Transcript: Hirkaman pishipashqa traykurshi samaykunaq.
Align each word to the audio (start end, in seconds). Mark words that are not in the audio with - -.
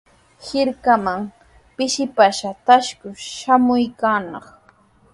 Hirkaman 0.45 1.21
pishipashqa 1.75 2.51
traykurshi 2.65 3.31
samaykunaq. 3.41 4.45